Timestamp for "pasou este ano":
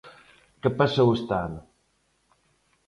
0.79-1.61